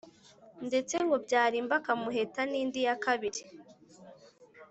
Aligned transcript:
ndetse 0.67 0.95
ngo 1.05 1.15
byarimba 1.25 1.75
akamuheta 1.79 2.41
n' 2.51 2.57
indi 2.61 2.79
ya 2.87 2.95
kabiri. 3.03 3.41